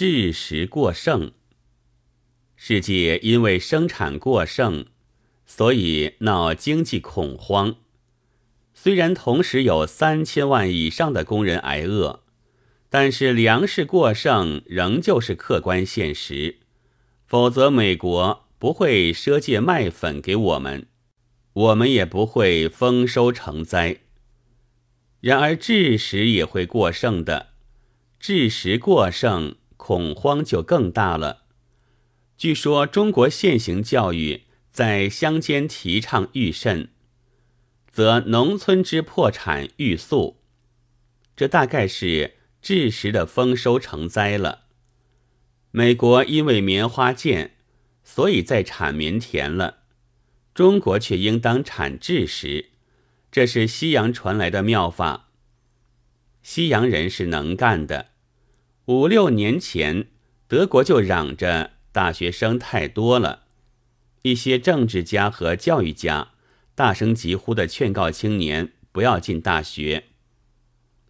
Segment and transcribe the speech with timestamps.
[0.00, 1.32] 制食过剩。
[2.56, 4.86] 世界因为生产过剩，
[5.44, 7.76] 所以闹经济恐慌。
[8.72, 12.22] 虽然同时有三千万以上的工人挨饿，
[12.88, 16.60] 但是粮食过剩仍旧是客观现实。
[17.26, 20.86] 否则，美国不会赊借麦粉给我们，
[21.52, 23.98] 我们也不会丰收成灾。
[25.20, 27.48] 然而，制食也会过剩的，
[28.18, 31.44] 制食过剩，恐慌就更大了。
[32.36, 36.90] 据说，中国现行教育在乡间提倡育甚，
[37.90, 40.36] 则农村之破产欲速，
[41.34, 44.66] 这大概是制食的丰收成灾了。
[45.70, 47.56] 美国因为棉花贱，
[48.04, 49.78] 所以在产棉田了；
[50.52, 52.66] 中国却应当产制食，
[53.32, 55.30] 这是西洋传来的妙法。
[56.42, 58.09] 西洋人是能干的。
[58.90, 60.08] 五六年前，
[60.48, 63.44] 德国就嚷着大学生太多了，
[64.22, 66.32] 一些政治家和教育家
[66.74, 70.06] 大声疾呼的劝告青年不要进大学。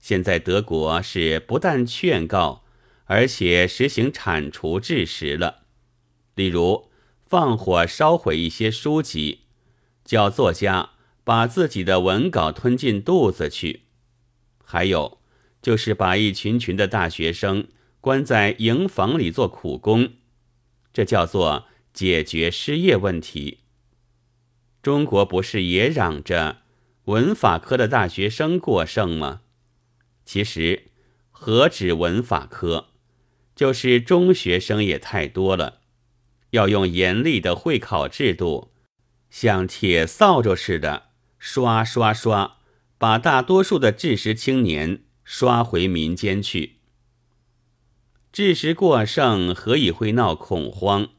[0.00, 2.64] 现在德国是不但劝告。
[3.04, 5.62] 而且实行铲除制食了，
[6.34, 6.90] 例如
[7.24, 9.44] 放火烧毁一些书籍，
[10.04, 10.90] 叫作家
[11.24, 13.84] 把自己的文稿吞进肚子去；
[14.62, 15.18] 还有
[15.60, 17.68] 就是把一群群的大学生
[18.00, 20.12] 关在营房里做苦工，
[20.92, 23.60] 这叫做解决失业问题。
[24.82, 26.62] 中国不是也嚷着
[27.04, 29.42] 文法科的大学生过剩吗？
[30.24, 30.90] 其实
[31.30, 32.88] 何止文法科？
[33.56, 35.80] 就是中学生也太多了，
[36.50, 38.72] 要用严厉的会考制度，
[39.30, 42.58] 像铁扫帚似的刷刷刷，
[42.96, 46.76] 把大多数的知识青年刷回民间去。
[48.32, 51.10] 知识过剩，何以会闹恐慌？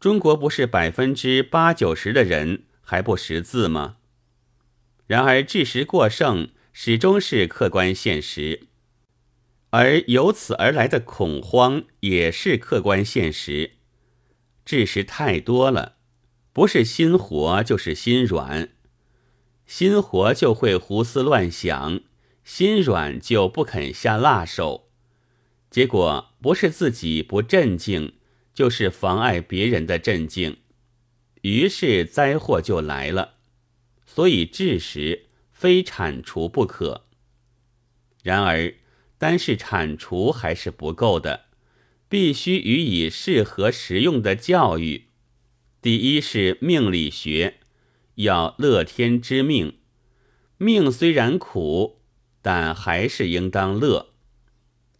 [0.00, 3.98] 中国不是百分之八九十的人还不识字吗？
[5.06, 8.68] 然而，知识过剩始终是客观现实。
[9.68, 13.72] 而由此而来的恐慌也是客观现实，
[14.64, 15.96] 知识太多了，
[16.54, 18.70] 不是心活就是心软，
[19.66, 22.00] 心活就会胡思乱想，
[22.52, 24.90] 心软就不肯下辣手，
[25.70, 28.14] 结果不是自己不镇静，
[28.52, 30.56] 就是妨碍别人的镇静，
[31.42, 33.36] 于是灾祸就来了。
[34.04, 37.06] 所以知识非铲除不可。
[38.24, 38.74] 然而。
[39.16, 41.44] 单是铲除还是不够的，
[42.08, 45.08] 必须予以适合实用的教育。
[45.82, 47.58] 第一是命理学，
[48.14, 49.76] 要乐天知命，
[50.56, 51.99] 命虽然苦，
[52.42, 54.10] 但还是应当乐。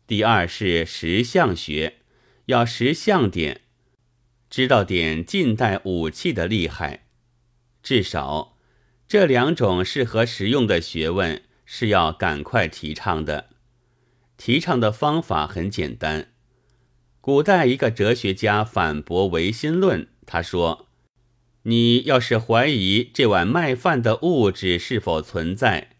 [0.07, 1.99] 第二是石像学，
[2.47, 3.61] 要识相点，
[4.49, 7.07] 知道点近代武器的厉害。
[7.83, 8.57] 至少
[9.07, 13.51] 这两种适合实用的学问是要赶快提倡的。
[14.37, 16.33] 提倡的方法很简单。
[17.21, 20.89] 古代一个哲学家反驳唯心论，他说
[21.65, 25.91] ：“你要是怀疑这碗麦饭的物质是否存在，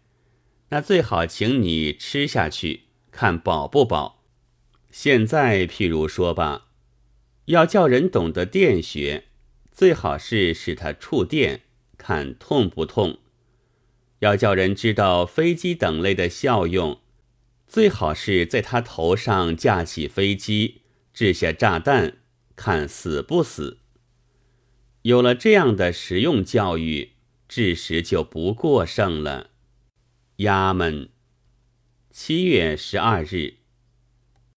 [0.71, 4.23] 那最好请你吃下去，看饱不饱。
[4.89, 6.69] 现在譬如说吧，
[7.45, 9.25] 要叫人懂得电学，
[9.69, 11.63] 最好是使他触电，
[11.97, 13.17] 看痛不痛；
[14.19, 16.99] 要叫人知道飞机等类的效用。”
[17.67, 20.81] 最好是在他头上架起飞机，
[21.13, 22.17] 掷下炸弹，
[22.55, 23.79] 看死不死。
[25.03, 27.11] 有了这样的实用教育，
[27.47, 29.51] 知识就不过剩了。
[30.41, 31.07] 衙门，
[32.09, 33.60] 七月十二日。